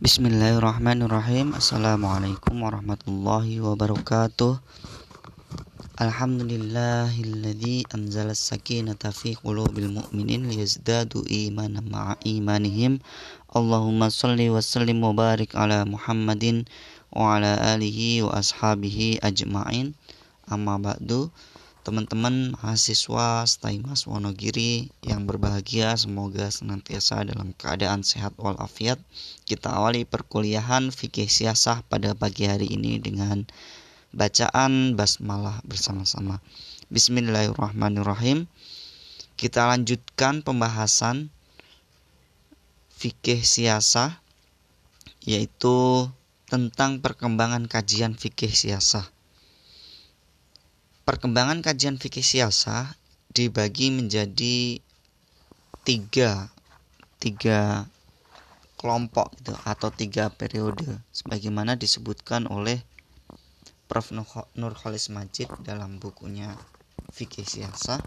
[0.00, 4.56] Bismillahirrahmanirrahim Assalamualaikum warahmatullahi wabarakatuh
[6.00, 13.04] Alhamdulillahilladzi anzala sakinata fi qulubil mu'minin liyazdadu imanan ma'a imanihim
[13.52, 16.64] Allahumma salli wa sallim wa barik ala Muhammadin
[17.12, 19.92] wa ala alihi wa ashabihi ajma'in
[20.48, 21.28] Amma ba'du
[21.80, 29.00] teman-teman mahasiswa Staimas Wonogiri yang berbahagia semoga senantiasa dalam keadaan sehat walafiat.
[29.48, 33.48] Kita awali perkuliahan fikih siasah pada pagi hari ini dengan
[34.12, 36.44] bacaan basmalah bersama-sama.
[36.92, 38.44] Bismillahirrahmanirrahim.
[39.40, 41.32] Kita lanjutkan pembahasan
[43.00, 44.20] fikih siasah
[45.24, 46.08] yaitu
[46.44, 49.08] tentang perkembangan kajian fikih siasah
[51.10, 52.94] perkembangan kajian fikih siasah
[53.34, 54.78] dibagi menjadi
[55.82, 56.54] tiga
[57.18, 57.90] tiga
[58.78, 62.78] kelompok gitu atau tiga periode sebagaimana disebutkan oleh
[63.90, 64.14] Prof.
[64.54, 66.54] Nurholis Majid dalam bukunya
[67.10, 67.98] Fikih Siasah.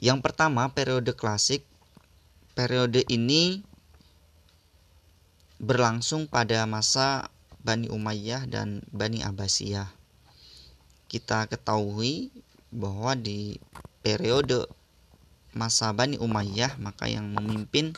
[0.00, 1.68] Yang pertama periode klasik.
[2.56, 3.60] Periode ini
[5.60, 7.28] berlangsung pada masa
[7.60, 9.97] Bani Umayyah dan Bani Abbasiyah
[11.08, 12.28] kita ketahui
[12.68, 13.56] bahwa di
[14.04, 14.68] periode
[15.56, 17.96] masa Bani Umayyah maka yang memimpin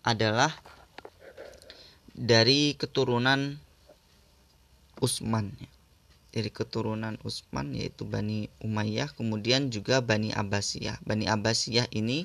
[0.00, 0.50] adalah
[2.16, 3.60] dari keturunan
[4.98, 5.54] Utsman.
[6.32, 10.98] Dari keturunan Utsman yaitu Bani Umayyah kemudian juga Bani Abbasiyah.
[11.04, 12.24] Bani Abbasiyah ini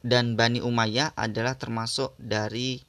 [0.00, 2.80] dan Bani Umayyah adalah termasuk dari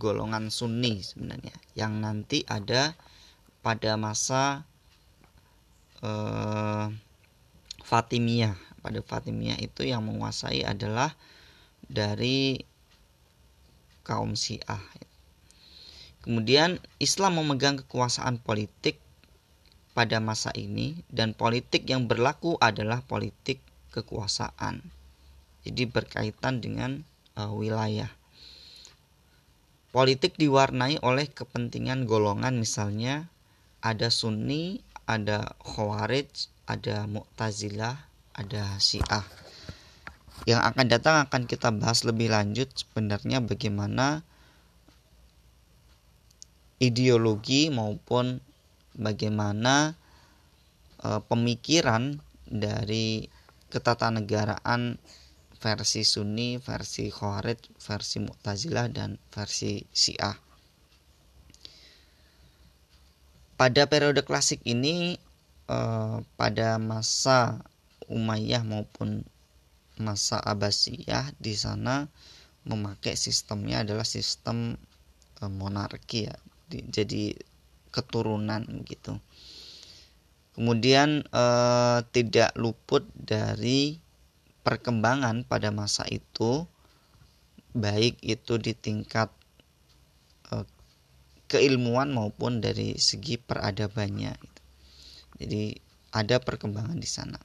[0.00, 1.52] golongan Sunni sebenarnya.
[1.76, 2.96] Yang nanti ada
[3.68, 4.64] pada masa
[6.00, 6.88] uh,
[7.84, 8.56] Fatimiyah.
[8.80, 11.12] Pada Fatimiyah itu yang menguasai adalah
[11.84, 12.64] dari
[14.08, 14.80] kaum Syiah.
[16.24, 19.04] Kemudian Islam memegang kekuasaan politik
[19.92, 23.60] pada masa ini dan politik yang berlaku adalah politik
[23.92, 24.80] kekuasaan.
[25.68, 27.04] Jadi berkaitan dengan
[27.36, 28.08] uh, wilayah.
[29.92, 33.28] Politik diwarnai oleh kepentingan golongan misalnya
[33.82, 37.96] ada Sunni, ada Khawarij, ada Mu'tazilah,
[38.34, 39.24] ada Syiah.
[40.46, 44.22] Yang akan datang akan kita bahas lebih lanjut sebenarnya bagaimana
[46.78, 48.38] ideologi maupun
[48.94, 49.98] bagaimana
[51.02, 53.26] e, pemikiran dari
[53.68, 54.96] ketatanegaraan
[55.58, 60.47] versi Sunni, versi Khawarij, versi Mu'tazilah dan versi Syiah.
[63.58, 65.18] Pada periode klasik ini
[65.66, 67.58] eh, pada masa
[68.08, 69.26] Umayyah maupun
[70.00, 72.08] masa Abbasiyah di sana
[72.64, 74.78] memakai sistemnya adalah sistem
[75.42, 76.36] eh, monarki ya
[76.70, 77.34] di, jadi
[77.90, 79.18] keturunan gitu.
[80.54, 83.98] Kemudian eh, tidak luput dari
[84.62, 86.62] perkembangan pada masa itu
[87.74, 89.34] baik itu di tingkat
[91.48, 94.36] keilmuan maupun dari segi peradabannya.
[95.40, 95.74] Jadi
[96.12, 97.40] ada perkembangan di sana.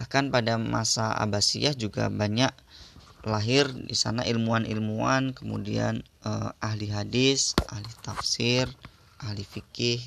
[0.00, 2.50] Bahkan pada masa Abbasiyah juga banyak
[3.28, 8.64] lahir di sana ilmuwan-ilmuwan, kemudian eh, ahli hadis, ahli tafsir,
[9.20, 10.00] ahli fikih,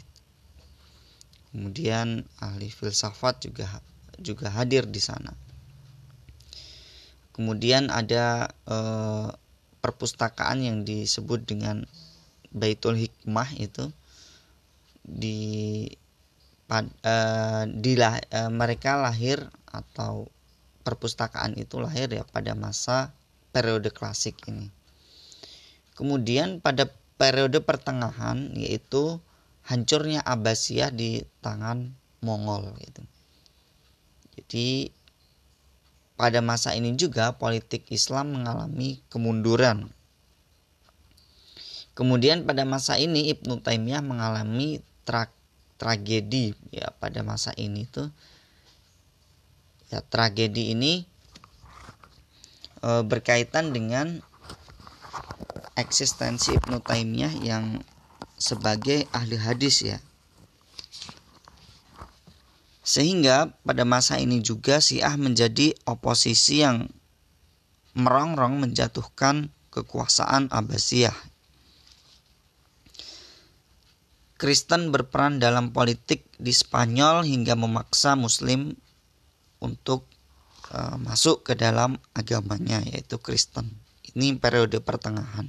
[1.54, 3.70] kemudian ahli filsafat juga
[4.18, 5.38] juga hadir di sana.
[7.38, 9.30] Kemudian ada eh,
[9.86, 11.86] perpustakaan yang disebut dengan
[12.54, 13.90] Baitul Hikmah itu
[15.04, 15.90] di
[16.70, 20.32] pad, uh, di uh, mereka lahir atau
[20.88, 23.12] perpustakaan itu lahir ya pada masa
[23.52, 24.70] periode klasik ini.
[25.94, 29.22] Kemudian pada periode pertengahan yaitu
[29.66, 31.94] hancurnya Abbasiyah di tangan
[32.24, 33.04] Mongol gitu.
[34.34, 34.90] Jadi
[36.18, 39.92] pada masa ini juga politik Islam mengalami kemunduran
[41.94, 45.30] Kemudian pada masa ini Ibnu Taimiyah mengalami tra
[45.78, 48.10] tragedi ya pada masa ini tuh
[49.94, 51.06] ya tragedi ini
[52.82, 54.26] e, berkaitan dengan
[55.78, 57.86] eksistensi Ibnu Taimiyah yang
[58.42, 60.02] sebagai ahli hadis ya.
[62.82, 66.90] Sehingga pada masa ini juga Syiah menjadi oposisi yang
[67.94, 71.33] merongrong menjatuhkan kekuasaan Abbasiyah
[74.44, 78.76] Kristen berperan dalam politik di Spanyol hingga memaksa Muslim
[79.64, 80.04] untuk
[80.76, 83.72] uh, masuk ke dalam agamanya yaitu Kristen.
[84.12, 85.48] Ini periode pertengahan.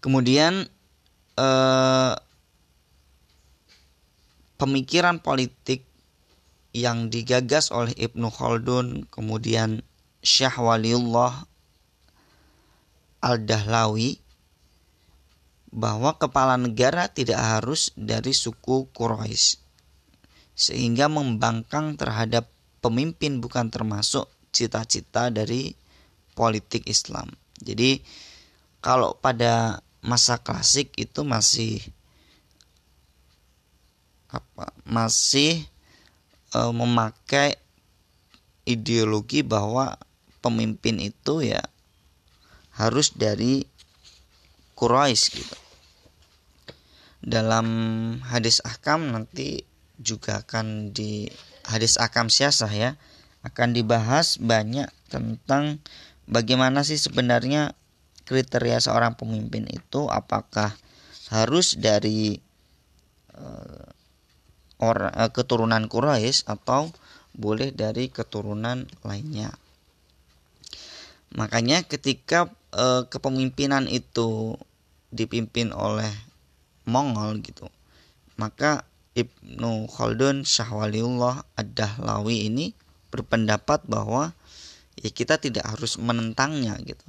[0.00, 0.64] Kemudian
[1.38, 2.14] eh,
[4.58, 5.86] pemikiran politik
[6.74, 9.86] yang digagas oleh Ibnu Khaldun, kemudian
[10.22, 11.46] Syah Waliullah
[13.22, 14.27] Al-Dahlawi
[15.68, 19.60] bahwa kepala negara tidak harus dari suku Quraisy
[20.58, 22.50] sehingga membangkang terhadap
[22.82, 25.70] pemimpin bukan termasuk cita-cita dari
[26.34, 27.30] politik Islam.
[27.62, 28.02] Jadi
[28.82, 31.82] kalau pada masa klasik itu masih
[34.28, 35.62] apa masih
[36.54, 37.58] e, memakai
[38.68, 39.98] ideologi bahwa
[40.44, 41.62] pemimpin itu ya
[42.78, 43.66] harus dari
[44.78, 45.56] Quraisy gitu.
[47.18, 47.66] Dalam
[48.30, 49.66] hadis ahkam nanti
[49.98, 51.26] juga akan di
[51.66, 52.90] hadis akam siasah ya
[53.42, 55.82] akan dibahas banyak tentang
[56.30, 57.74] bagaimana sih sebenarnya
[58.22, 60.70] kriteria seorang pemimpin itu apakah
[61.34, 62.38] harus dari
[63.34, 63.88] uh,
[64.78, 66.94] orang uh, keturunan Quraisy atau
[67.34, 69.50] boleh dari keturunan lainnya.
[71.34, 74.56] Makanya ketika uh, kepemimpinan itu
[75.08, 76.10] dipimpin oleh
[76.88, 77.68] Mongol gitu,
[78.40, 78.88] maka
[79.18, 82.70] Ibnu Khaldun Syahwaliullah Ad-Dahlawi ini
[83.10, 84.30] berpendapat bahwa
[84.94, 87.02] ya kita tidak harus menentangnya gitu.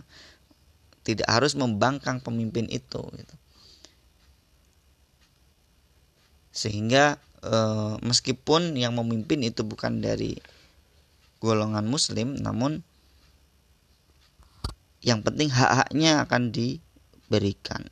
[1.06, 3.36] Tidak harus membangkang pemimpin itu gitu.
[6.50, 7.56] Sehingga e,
[8.02, 10.34] meskipun yang memimpin itu bukan dari
[11.40, 12.84] golongan muslim namun
[15.00, 16.52] yang penting hak-haknya akan
[17.30, 17.86] diberikan.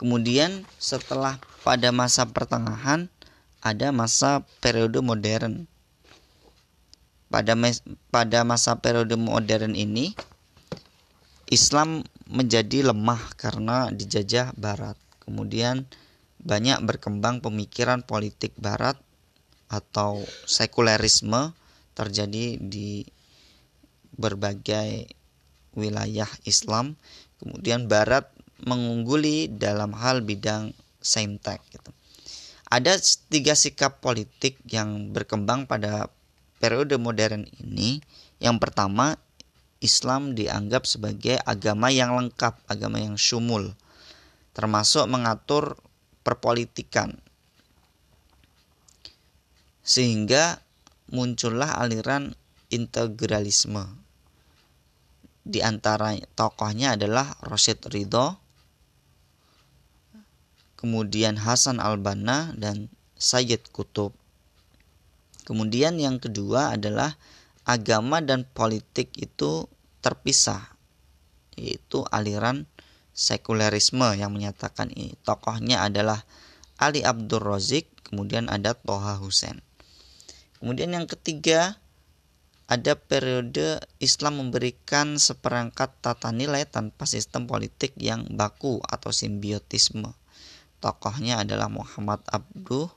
[0.00, 3.12] Kemudian setelah pada masa pertengahan
[3.60, 5.68] ada masa periode modern.
[7.28, 7.52] Pada
[8.08, 10.16] pada masa periode modern ini
[11.52, 14.96] Islam menjadi lemah karena dijajah barat.
[15.20, 15.84] Kemudian
[16.40, 18.96] banyak berkembang pemikiran politik barat
[19.68, 21.52] atau sekulerisme
[21.92, 23.04] terjadi di
[24.16, 25.08] berbagai
[25.76, 26.96] wilayah Islam.
[27.38, 28.30] Kemudian barat
[28.64, 30.72] mengungguli dalam hal bidang
[31.04, 31.92] saintek gitu.
[32.72, 32.96] Ada
[33.28, 36.08] tiga sikap politik yang berkembang pada
[36.58, 38.00] periode modern ini.
[38.40, 39.20] Yang pertama,
[39.84, 43.76] Islam dianggap sebagai agama yang lengkap, agama yang syumul,
[44.56, 45.76] termasuk mengatur
[46.24, 47.20] perpolitikan.
[49.84, 50.64] Sehingga
[51.12, 52.32] muncullah aliran
[52.72, 54.03] integralisme.
[55.44, 58.40] Di antara tokohnya adalah Rosyid Ridho,
[60.80, 62.88] kemudian Hasan al-Banna dan
[63.20, 64.16] Sayyid Kutub.
[65.44, 67.20] Kemudian yang kedua adalah
[67.68, 69.68] agama dan politik itu
[70.00, 70.76] terpisah,
[71.60, 72.64] yaitu aliran
[73.12, 75.12] sekulerisme yang menyatakan ini.
[75.24, 76.24] Tokohnya adalah
[76.80, 79.60] Ali Abdul Razik, kemudian ada Toha Hussein.
[80.58, 81.76] Kemudian yang ketiga
[82.64, 90.16] ada periode Islam memberikan seperangkat tata nilai tanpa sistem politik yang baku atau simbiotisme
[90.84, 92.92] tokohnya adalah Muhammad Abduh,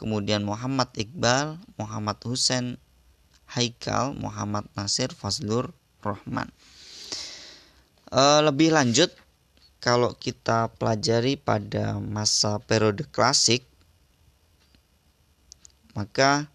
[0.00, 2.80] kemudian Muhammad Iqbal, Muhammad Hussein
[3.52, 6.48] Haikal, Muhammad Nasir Fazlur Rahman.
[8.08, 9.12] E, lebih lanjut,
[9.84, 13.68] kalau kita pelajari pada masa periode klasik,
[15.92, 16.48] maka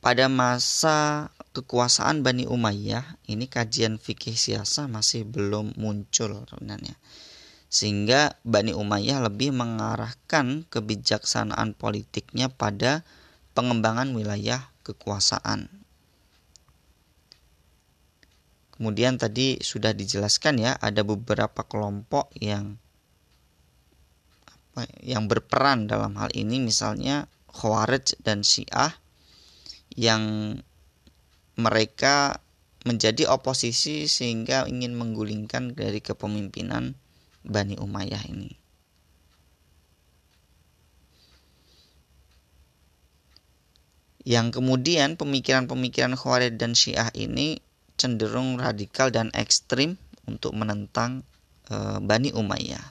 [0.00, 6.96] pada masa kekuasaan Bani Umayyah ini kajian fikih siasa masih belum muncul sebenarnya.
[7.70, 13.06] Sehingga Bani Umayyah lebih mengarahkan kebijaksanaan politiknya pada
[13.54, 15.68] pengembangan wilayah kekuasaan.
[18.74, 22.80] Kemudian tadi sudah dijelaskan ya ada beberapa kelompok yang
[25.04, 28.96] yang berperan dalam hal ini misalnya Khawarij dan Syiah
[29.94, 30.56] yang
[31.58, 32.40] mereka
[32.88, 36.96] menjadi oposisi sehingga ingin menggulingkan dari kepemimpinan
[37.44, 38.56] Bani Umayyah ini.
[44.20, 47.60] Yang kemudian pemikiran-pemikiran Khawarij dan Syiah ini
[47.96, 49.96] cenderung radikal dan ekstrim
[50.28, 51.24] untuk menentang
[51.68, 52.84] e, Bani Umayyah.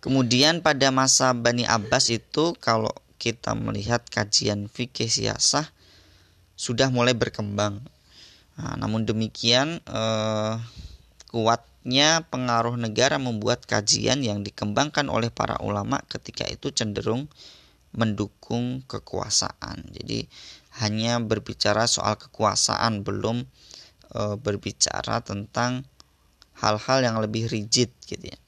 [0.00, 5.68] Kemudian pada masa Bani Abbas itu kalau kita melihat kajian fikih siasah
[6.56, 7.84] sudah mulai berkembang.
[8.56, 10.54] Nah, namun demikian eh,
[11.28, 17.28] kuatnya pengaruh negara membuat kajian yang dikembangkan oleh para ulama ketika itu cenderung
[17.94, 19.86] mendukung kekuasaan.
[19.94, 20.26] Jadi
[20.82, 23.42] hanya berbicara soal kekuasaan belum
[24.14, 25.82] e, berbicara tentang
[26.62, 28.38] hal-hal yang lebih rigid gitu ya.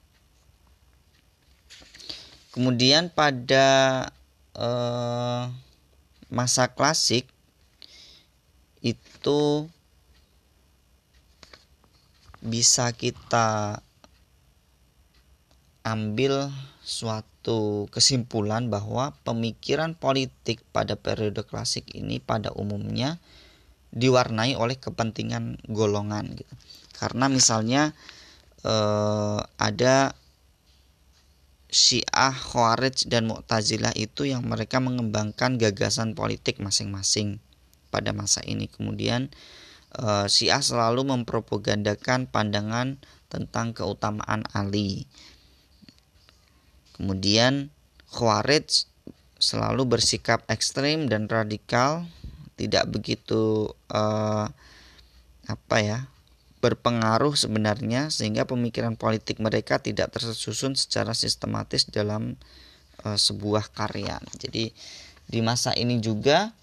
[2.53, 4.07] Kemudian pada
[4.57, 4.69] e,
[6.33, 7.29] masa klasik
[8.83, 9.69] itu
[12.43, 13.79] bisa kita
[15.87, 16.51] ambil
[16.83, 23.19] suatu kesimpulan bahwa pemikiran politik pada periode klasik ini pada umumnya
[23.95, 26.53] diwarnai oleh kepentingan golongan gitu.
[26.95, 27.95] Karena misalnya
[28.63, 30.15] eh, ada
[31.73, 37.41] Syiah, Khawarij dan Mu'tazilah itu yang mereka mengembangkan gagasan politik masing-masing
[37.89, 38.69] pada masa ini.
[38.69, 39.33] Kemudian
[39.97, 43.01] uh, Syiah selalu mempropagandakan pandangan
[43.33, 45.09] tentang keutamaan Ali.
[46.93, 47.73] Kemudian
[48.13, 48.85] Khawarij
[49.41, 52.05] selalu bersikap ekstrim dan radikal,
[52.53, 54.45] tidak begitu uh,
[55.49, 56.12] apa ya
[56.63, 62.39] berpengaruh sebenarnya sehingga pemikiran politik mereka tidak tersusun secara sistematis dalam
[63.03, 64.23] uh, sebuah karya.
[64.39, 64.71] Jadi
[65.27, 66.55] di masa ini juga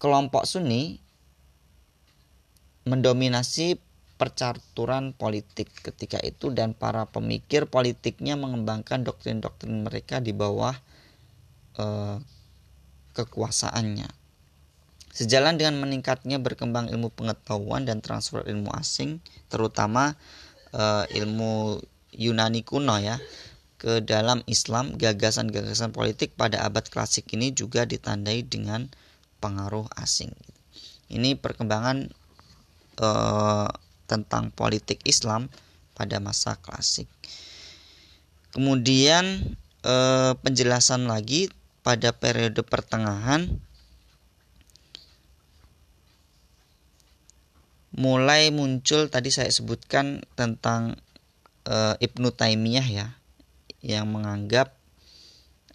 [0.00, 0.96] kelompok Sunni
[2.88, 3.76] mendominasi
[4.16, 10.72] percaturan politik ketika itu dan para pemikir politiknya mengembangkan doktrin-doktrin mereka di bawah
[11.76, 12.16] eh,
[13.12, 14.25] kekuasaannya.
[15.16, 20.12] Sejalan dengan meningkatnya berkembang ilmu pengetahuan dan transfer ilmu asing, terutama
[20.76, 21.80] eh, ilmu
[22.12, 23.16] Yunani kuno ya,
[23.76, 28.88] ke dalam Islam, gagasan-gagasan politik pada abad klasik ini juga ditandai dengan
[29.40, 30.32] pengaruh asing.
[31.06, 32.10] Ini perkembangan
[32.98, 33.70] uh,
[34.10, 35.46] tentang politik Islam
[35.94, 37.06] pada masa klasik.
[38.50, 39.54] Kemudian
[39.86, 41.52] uh, penjelasan lagi
[41.86, 43.60] pada periode pertengahan
[47.96, 51.00] mulai muncul tadi saya sebutkan tentang
[51.64, 53.08] uh, Ibnu Taimiyah ya
[53.80, 54.76] yang menganggap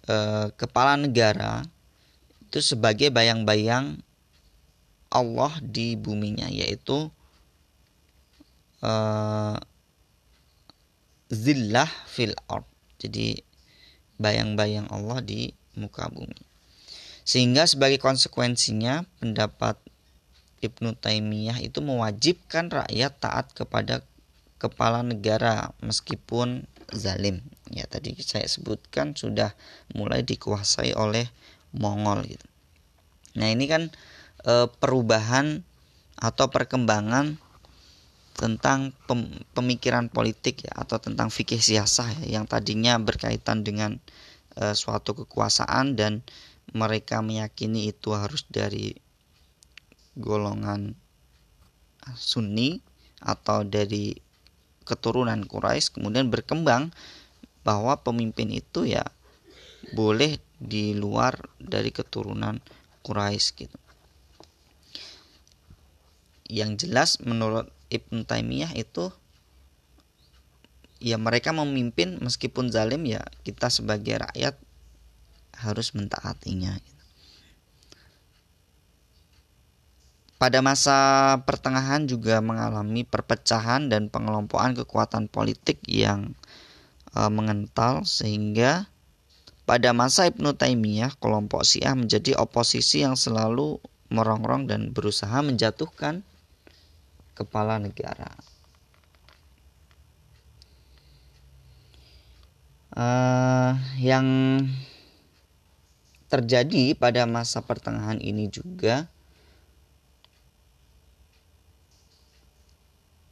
[0.06, 1.66] uh, kepala negara
[2.46, 3.98] itu sebagai bayang-bayang
[5.12, 7.10] Allah di buminya yaitu
[8.86, 9.56] uh,
[11.32, 12.68] zillah fil ard.
[13.02, 13.40] Jadi
[14.20, 16.38] bayang-bayang Allah di muka bumi.
[17.26, 19.80] Sehingga sebagai konsekuensinya pendapat
[20.62, 24.06] Ibnu Taimiyah itu mewajibkan rakyat taat kepada
[24.62, 27.42] kepala negara meskipun zalim.
[27.74, 29.58] Ya tadi saya sebutkan sudah
[29.90, 31.26] mulai dikuasai oleh
[31.74, 32.46] Mongol gitu.
[33.34, 33.88] Nah, ini kan
[34.44, 35.64] e, perubahan
[36.20, 37.40] atau perkembangan
[38.36, 43.98] tentang pem, pemikiran politik ya atau tentang fikih siasah ya, yang tadinya berkaitan dengan
[44.54, 46.20] e, suatu kekuasaan dan
[46.76, 48.94] mereka meyakini itu harus dari
[50.18, 50.98] golongan
[52.18, 52.82] Sunni
[53.22, 54.18] atau dari
[54.82, 56.90] keturunan Quraisy kemudian berkembang
[57.62, 59.06] bahwa pemimpin itu ya
[59.94, 62.58] boleh di luar dari keturunan
[63.06, 63.78] Quraisy gitu
[66.52, 69.08] yang jelas menurut Ibn Taimiyah itu
[71.02, 74.54] ya mereka memimpin meskipun zalim ya kita sebagai rakyat
[75.58, 77.01] harus mentaatinya gitu.
[80.42, 86.34] Pada masa pertengahan juga mengalami perpecahan dan pengelompokan kekuatan politik yang
[87.14, 88.90] e, mengental sehingga
[89.62, 93.78] pada masa Ibnu Taimiyah kelompok Syiah menjadi oposisi yang selalu
[94.10, 96.26] merongrong dan berusaha menjatuhkan
[97.38, 98.34] kepala negara.
[102.90, 104.26] Uh, yang
[106.26, 109.11] terjadi pada masa pertengahan ini juga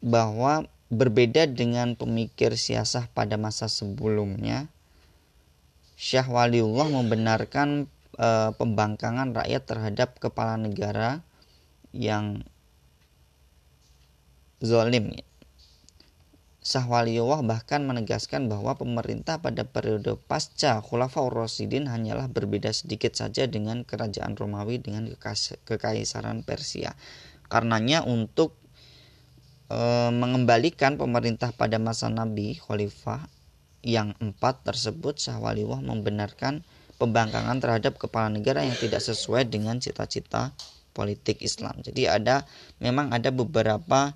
[0.00, 4.66] bahwa berbeda dengan pemikir siasah pada masa sebelumnya
[6.00, 7.84] Syah Waliullah membenarkan
[8.16, 11.20] e, pembangkangan rakyat terhadap kepala negara
[11.92, 12.40] yang
[14.64, 15.12] zolim.
[16.60, 23.84] Sahwaliyullah bahkan menegaskan bahwa pemerintah pada periode pasca Khulafaur Rasidin hanyalah berbeda sedikit saja dengan
[23.88, 25.08] kerajaan Romawi dengan
[25.64, 26.92] kekaisaran Persia.
[27.48, 28.59] Karenanya untuk
[29.70, 29.78] e,
[30.10, 33.30] mengembalikan pemerintah pada masa Nabi Khalifah
[33.86, 36.66] yang empat tersebut Sahwaliyullah membenarkan
[37.00, 40.52] pembangkangan terhadap kepala negara yang tidak sesuai dengan cita-cita
[40.92, 41.80] politik Islam.
[41.80, 42.44] Jadi ada
[42.76, 44.12] memang ada beberapa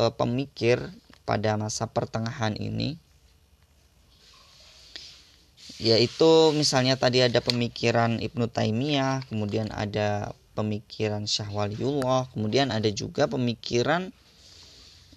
[0.00, 0.80] uh, pemikir
[1.28, 2.96] pada masa pertengahan ini
[5.82, 14.14] yaitu misalnya tadi ada pemikiran Ibnu Taimiyah, kemudian ada pemikiran Syahwaliullah, kemudian ada juga pemikiran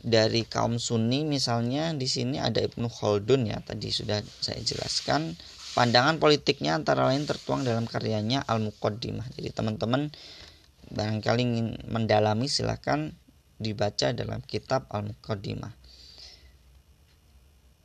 [0.01, 5.33] dari kaum Sunni misalnya di sini ada Ibnu Khaldun ya tadi sudah saya jelaskan
[5.77, 9.29] pandangan politiknya antara lain tertuang dalam karyanya Al Muqaddimah.
[9.37, 10.09] Jadi teman-teman
[10.89, 13.13] barangkali ingin mendalami silahkan
[13.61, 15.69] dibaca dalam kitab Al Muqaddimah.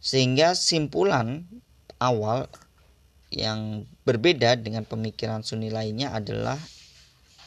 [0.00, 1.44] Sehingga simpulan
[2.00, 2.48] awal
[3.32, 6.56] yang berbeda dengan pemikiran Sunni lainnya adalah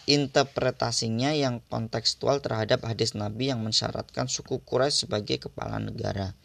[0.05, 6.37] interpretasinya yang kontekstual terhadap hadis Nabi yang mensyaratkan suku Quraisy sebagai kepala negara.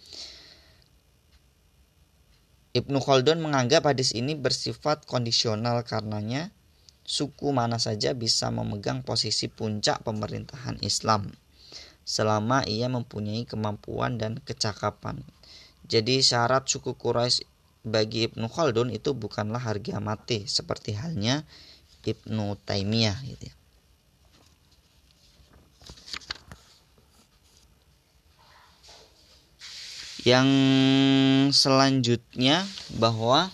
[2.71, 6.55] Ibnu Khaldun menganggap hadis ini bersifat kondisional karenanya
[7.03, 11.35] suku mana saja bisa memegang posisi puncak pemerintahan Islam
[12.07, 15.21] selama ia mempunyai kemampuan dan kecakapan.
[15.91, 17.43] Jadi syarat suku Quraisy
[17.83, 21.43] bagi Ibnu Khaldun itu bukanlah harga mati seperti halnya
[22.05, 23.55] Ibnu Taimiyah gitu ya.
[30.21, 30.49] Yang
[31.57, 32.69] selanjutnya
[33.01, 33.49] bahwa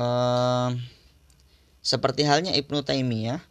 [0.00, 0.72] uh,
[1.84, 3.44] seperti halnya Ibnu Taimiyah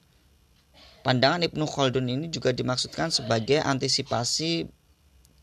[1.05, 4.65] Pandangan Ibnu Khaldun ini juga dimaksudkan sebagai antisipasi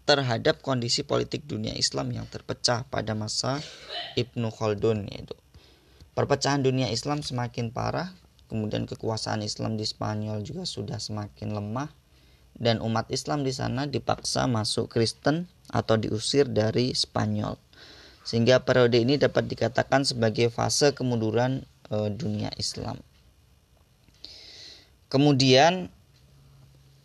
[0.03, 3.63] terhadap kondisi politik dunia Islam yang terpecah pada masa
[4.19, 5.39] Ibnu Khaldun yaitu
[6.19, 8.11] perpecahan dunia Islam semakin parah
[8.51, 11.89] kemudian kekuasaan Islam di Spanyol juga sudah semakin lemah
[12.59, 17.57] dan umat Islam di sana dipaksa masuk Kristen atau diusir dari Spanyol.
[18.23, 23.01] Sehingga periode ini dapat dikatakan sebagai fase kemunduran e, dunia Islam.
[25.11, 25.93] Kemudian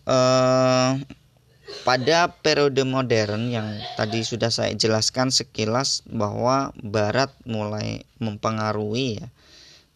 [0.07, 0.91] eh,
[1.83, 3.67] pada periode modern yang
[3.99, 9.27] tadi sudah saya jelaskan sekilas bahwa Barat mulai mempengaruhi ya,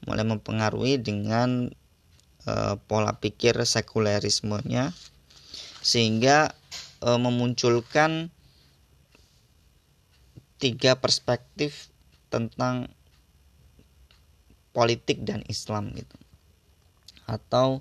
[0.03, 1.71] mulai mempengaruhi dengan
[2.43, 4.91] eh, pola pikir sekulerismenya
[5.79, 6.51] sehingga
[7.07, 8.27] eh, memunculkan
[10.59, 11.87] tiga perspektif
[12.27, 12.91] tentang
[14.75, 16.19] politik dan Islam gitu.
[17.31, 17.79] Atau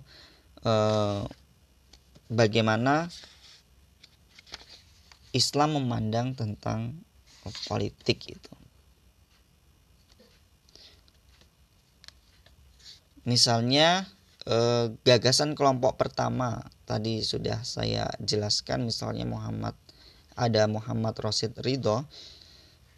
[0.62, 1.26] eh,
[2.30, 3.10] bagaimana
[5.30, 6.98] Islam memandang tentang
[7.70, 8.54] politik itu.
[13.28, 14.08] Misalnya
[14.48, 19.76] eh, gagasan kelompok pertama tadi sudah saya jelaskan misalnya Muhammad
[20.34, 22.08] ada Muhammad Rosid Ridho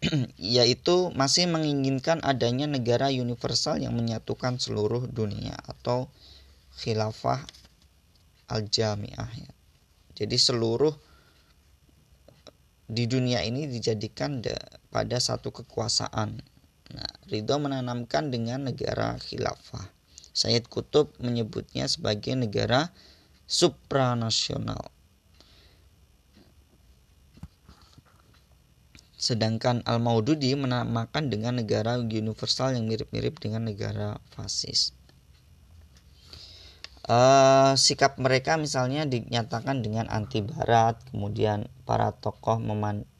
[0.39, 6.11] yaitu masih menginginkan adanya negara universal yang menyatukan seluruh dunia atau
[6.79, 7.43] khilafah
[8.49, 9.51] al-jamiah ya.
[10.13, 10.93] Jadi seluruh
[12.93, 14.39] di dunia ini dijadikan
[14.93, 16.39] pada satu kekuasaan.
[16.93, 19.89] Nah, Ridho menanamkan dengan negara khilafah.
[20.33, 22.93] Sayyid Kutub menyebutnya sebagai negara
[23.49, 24.93] supranasional.
[29.17, 34.93] Sedangkan Al-Maududi menamakan dengan negara universal yang mirip-mirip dengan negara fasis
[37.07, 42.59] uh, sikap mereka misalnya dinyatakan dengan anti barat kemudian para tokoh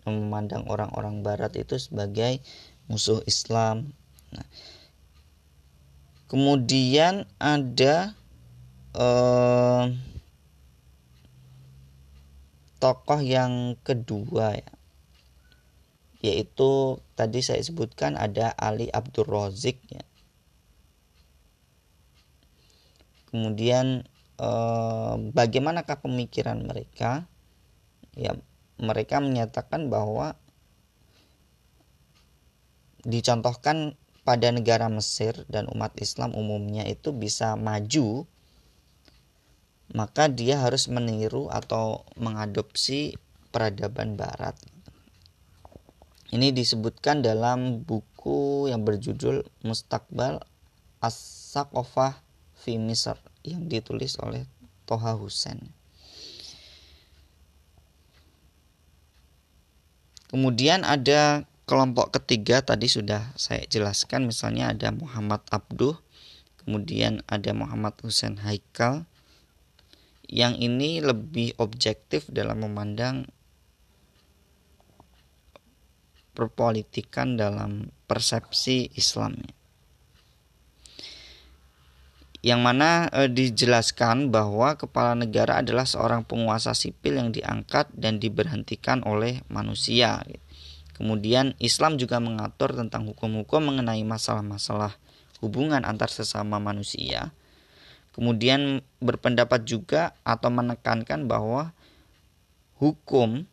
[0.06, 2.44] memandang orang-orang barat itu sebagai
[2.88, 3.96] musuh Islam.
[4.36, 4.48] Nah,
[6.28, 8.16] kemudian ada
[8.96, 9.92] uh,
[12.84, 14.72] tokoh yang kedua ya
[16.24, 20.08] yaitu tadi saya sebutkan ada Ali Abdul Rozik ya
[23.34, 24.06] kemudian
[24.38, 27.26] eh, bagaimanakah pemikiran mereka?
[28.14, 28.38] Ya
[28.78, 30.38] mereka menyatakan bahwa
[33.02, 38.30] dicontohkan pada negara Mesir dan umat Islam umumnya itu bisa maju
[39.94, 43.14] maka dia harus meniru atau mengadopsi
[43.54, 44.58] peradaban barat.
[46.34, 50.42] Ini disebutkan dalam buku yang berjudul Mustakbal
[50.98, 52.23] As-Saqofah
[52.64, 54.48] fi Misr yang ditulis oleh
[54.88, 55.60] Toha Husain.
[60.32, 66.00] Kemudian ada kelompok ketiga tadi sudah saya jelaskan misalnya ada Muhammad Abduh,
[66.64, 69.04] kemudian ada Muhammad Husain Haikal.
[70.26, 73.30] Yang ini lebih objektif dalam memandang
[76.34, 79.54] perpolitikan dalam persepsi Islamnya.
[82.44, 89.00] Yang mana e, dijelaskan bahwa kepala negara adalah seorang penguasa sipil yang diangkat dan diberhentikan
[89.08, 90.20] oleh manusia.
[90.92, 95.00] Kemudian Islam juga mengatur tentang hukum-hukum mengenai masalah-masalah
[95.40, 97.32] hubungan antar sesama manusia.
[98.12, 101.72] Kemudian berpendapat juga atau menekankan bahwa
[102.78, 103.48] hukum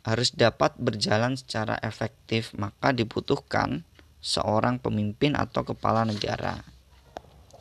[0.00, 3.84] harus dapat berjalan secara efektif, maka dibutuhkan
[4.24, 6.73] seorang pemimpin atau kepala negara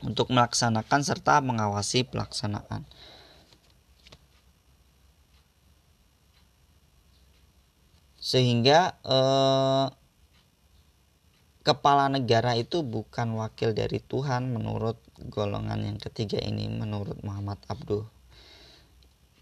[0.03, 2.83] untuk melaksanakan serta mengawasi pelaksanaan.
[8.19, 9.87] Sehingga eh,
[11.63, 14.99] kepala negara itu bukan wakil dari Tuhan menurut
[15.31, 18.03] golongan yang ketiga ini menurut Muhammad Abduh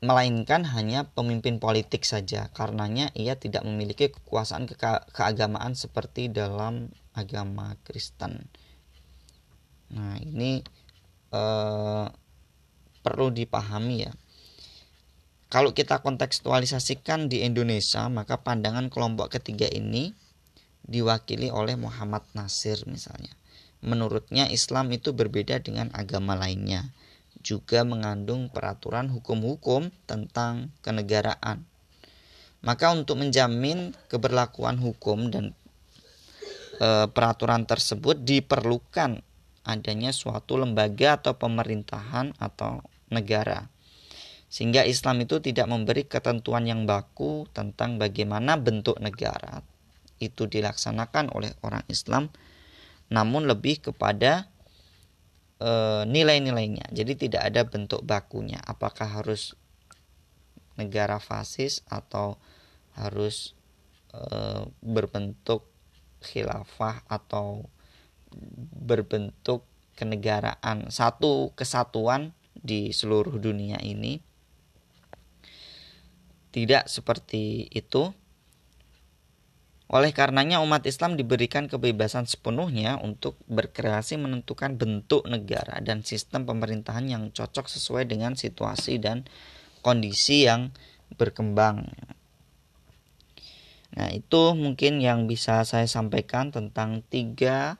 [0.02, 4.74] melainkan hanya pemimpin politik saja karenanya ia tidak memiliki kekuasaan ke
[5.14, 8.50] keagamaan seperti dalam agama Kristen.
[9.92, 10.64] Nah, ini
[11.32, 12.06] eh,
[13.02, 14.14] perlu dipahami ya.
[15.52, 20.16] Kalau kita kontekstualisasikan di Indonesia, maka pandangan kelompok ketiga ini
[20.88, 23.36] diwakili oleh Muhammad Nasir misalnya.
[23.84, 26.94] Menurutnya Islam itu berbeda dengan agama lainnya,
[27.42, 31.66] juga mengandung peraturan hukum-hukum tentang kenegaraan.
[32.62, 35.58] Maka untuk menjamin keberlakuan hukum dan
[36.78, 39.26] e, peraturan tersebut diperlukan
[39.62, 43.70] adanya suatu lembaga atau pemerintahan atau negara.
[44.52, 49.64] Sehingga Islam itu tidak memberi ketentuan yang baku tentang bagaimana bentuk negara
[50.22, 52.30] itu dilaksanakan oleh orang Islam,
[53.10, 54.48] namun lebih kepada
[55.58, 55.72] e,
[56.06, 56.94] nilai-nilainya.
[56.94, 58.62] Jadi tidak ada bentuk bakunya.
[58.62, 59.58] Apakah harus
[60.78, 62.38] negara fasis atau
[62.96, 63.58] harus
[64.14, 64.22] e,
[64.86, 65.66] berbentuk
[66.22, 67.66] khilafah atau
[68.82, 74.24] berbentuk kenegaraan satu kesatuan di seluruh dunia ini
[76.52, 78.12] tidak seperti itu
[79.92, 87.12] oleh karenanya umat Islam diberikan kebebasan sepenuhnya untuk berkreasi menentukan bentuk negara dan sistem pemerintahan
[87.12, 89.28] yang cocok sesuai dengan situasi dan
[89.84, 90.72] kondisi yang
[91.20, 91.92] berkembang.
[93.92, 97.76] Nah, itu mungkin yang bisa saya sampaikan tentang tiga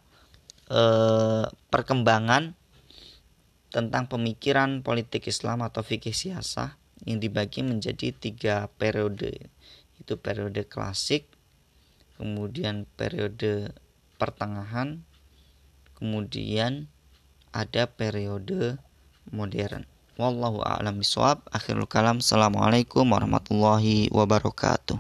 [0.72, 2.56] eh, perkembangan
[3.72, 9.52] tentang pemikiran politik Islam atau fikih siasah yang dibagi menjadi tiga periode.
[10.00, 11.28] Itu periode klasik
[12.16, 13.74] kemudian periode
[14.22, 15.02] pertengahan
[16.02, 16.90] kemudian
[17.54, 18.82] ada periode
[19.30, 19.86] modern.
[20.18, 21.46] Wallahu a'lam bishawab.
[21.54, 22.20] Akhirul kalam.
[22.20, 24.98] Assalamualaikum warahmatullahi wabarakatuh